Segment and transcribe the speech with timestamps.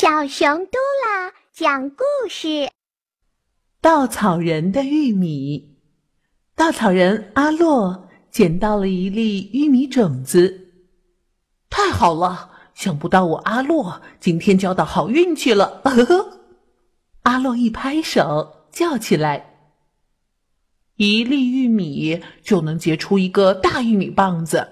[0.00, 2.70] 小熊嘟啦讲故事：
[3.82, 5.76] 稻草人的玉米。
[6.54, 10.70] 稻草人阿洛捡到了一粒玉米种子，
[11.68, 12.48] 太好了！
[12.72, 15.82] 想不到我阿洛今天交到好运气了。
[15.84, 16.40] 呵呵，
[17.24, 19.58] 阿洛一拍手叫起来
[20.96, 24.66] ：“一粒玉米就能结出一个大玉米棒子，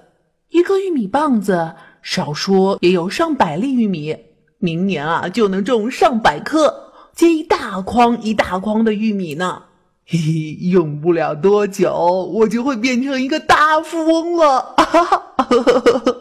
[0.49, 4.17] 一个玉米棒子少说也有上百粒玉米。”
[4.59, 9.63] 明年啊，就能种上百棵，结一大筐一大筐的玉米呢。
[10.05, 10.33] 嘿嘿，
[10.71, 11.93] 用不了多久，
[12.33, 14.75] 我就会变成一个大富翁了。
[14.77, 16.17] 哈 哈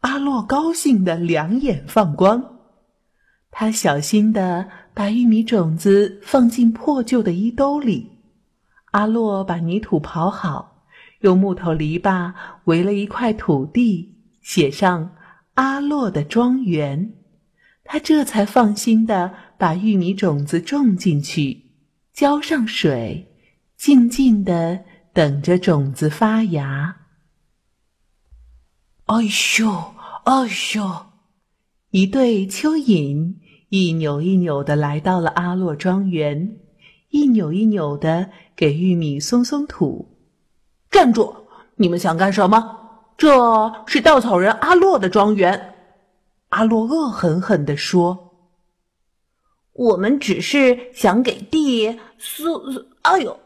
[0.00, 2.58] 阿洛高兴的两眼放光，
[3.50, 8.12] 他小心的把玉米种子放进破旧的衣兜里。
[8.90, 10.82] 阿洛把泥土刨好，
[11.20, 15.16] 用木头篱笆围了一块土地，写上
[15.54, 17.14] “阿洛的庄园”。
[17.84, 21.70] 他这才放心的把玉米种子种进去，
[22.12, 23.30] 浇上水，
[23.76, 24.80] 静静的
[25.12, 26.96] 等着种子发芽。
[29.06, 29.16] 哎
[29.58, 31.06] 呦，哎呦！
[31.90, 33.34] 一对蚯蚓
[33.68, 36.56] 一扭一扭的来到了阿洛庄园，
[37.10, 40.18] 一扭一扭的给玉米松松土。
[40.90, 41.36] 站住！
[41.76, 42.80] 你们想干什么？
[43.16, 45.73] 这是稻草人阿洛的庄园。
[46.54, 48.32] 阿洛恶狠狠地说
[49.74, 52.62] ：“我们只是想给地松……
[53.02, 53.40] 哎呦！”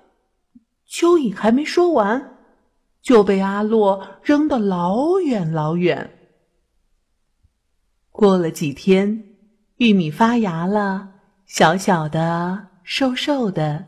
[0.86, 2.36] 蚯蚓还没说完，
[3.00, 6.18] 就被阿洛扔得老远老远。
[8.10, 9.24] 过了几天，
[9.76, 11.14] 玉米发芽了，
[11.46, 13.86] 小小的、瘦瘦的，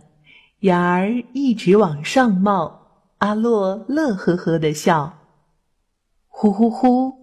[0.61, 3.13] 芽儿一直往上冒。
[3.19, 5.19] 阿洛乐呵呵的笑，
[6.27, 7.20] 呼呼呼。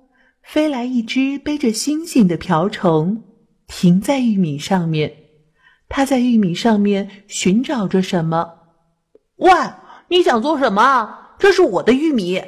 [0.48, 3.22] 飞来一只背着星星的瓢虫，
[3.68, 5.14] 停在玉米上面。
[5.90, 8.60] 它在玉米上面寻找着什么？
[9.36, 9.52] 喂，
[10.08, 11.34] 你想做什么？
[11.38, 12.42] 这是我的玉米！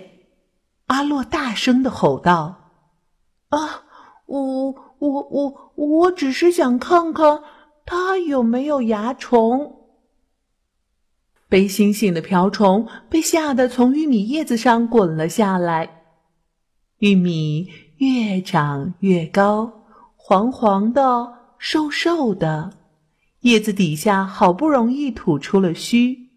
[0.85, 2.71] 阿洛大声的吼道
[3.51, 3.83] ：“啊，
[4.27, 7.43] 我我我我只是想看看
[7.85, 9.75] 它有没有蚜虫。”
[11.49, 15.98] 背星星的瓢虫被吓得从玉米叶子上滚了下来。
[16.99, 17.67] 玉米。
[17.99, 19.83] 越长越高，
[20.15, 22.71] 黄黄的，瘦瘦的，
[23.41, 26.29] 叶子底下好不容易吐出了须。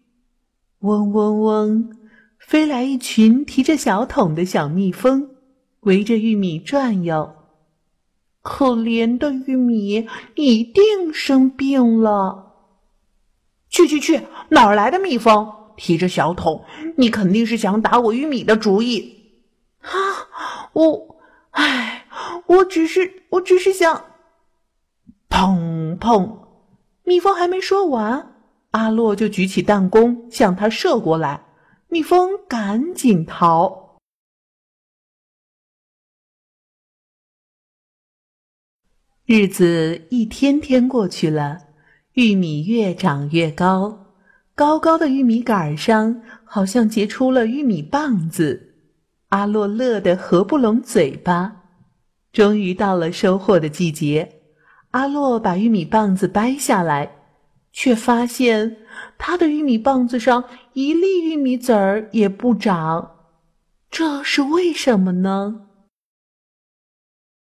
[0.79, 1.89] 嗡嗡嗡，
[2.37, 5.29] 飞来一群提着小桶的小蜜蜂，
[5.83, 7.33] 围着玉米转悠。
[8.41, 12.55] 可怜的玉米一定生病了。
[13.69, 14.19] 去去去，
[14.49, 15.49] 哪儿来的蜜蜂？
[15.77, 16.65] 提着小桶，
[16.97, 19.22] 你肯定是想打我玉米的主意。
[20.73, 21.15] 我。
[21.51, 22.07] 唉，
[22.47, 24.05] 我只是，我只是想，
[25.29, 26.39] 砰砰！
[27.03, 28.33] 蜜蜂还没说完，
[28.71, 31.45] 阿洛就举起弹弓向他射过来，
[31.89, 33.99] 蜜蜂赶紧逃。
[39.25, 41.59] 日子一天天过去了，
[42.13, 44.07] 玉米越长越高，
[44.55, 48.72] 高高的玉米杆上好像结出了玉米棒子。
[49.33, 51.63] 阿洛乐得合不拢嘴巴。
[52.31, 54.41] 终于到了收获的季节，
[54.91, 57.11] 阿洛把玉米棒子掰下来，
[57.71, 58.77] 却发现
[59.17, 63.09] 他的玉米棒子上一粒玉米籽儿也不长。
[63.89, 65.61] 这是为什么呢？